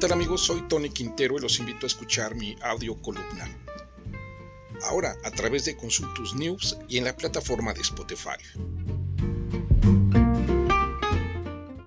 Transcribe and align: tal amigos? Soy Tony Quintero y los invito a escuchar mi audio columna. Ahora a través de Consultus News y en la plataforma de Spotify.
tal 0.00 0.12
amigos? 0.12 0.40
Soy 0.40 0.62
Tony 0.62 0.88
Quintero 0.88 1.36
y 1.36 1.42
los 1.42 1.58
invito 1.58 1.84
a 1.84 1.88
escuchar 1.88 2.34
mi 2.34 2.56
audio 2.62 2.96
columna. 3.02 3.46
Ahora 4.84 5.14
a 5.24 5.30
través 5.30 5.66
de 5.66 5.76
Consultus 5.76 6.34
News 6.34 6.78
y 6.88 6.96
en 6.96 7.04
la 7.04 7.14
plataforma 7.14 7.74
de 7.74 7.82
Spotify. 7.82 8.38